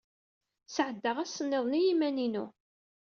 Sɛeddaɣ 0.67 1.17
ass 1.23 1.35
niḍen 1.49 1.79
i 1.79 1.81
yiman-inu. 1.85 2.45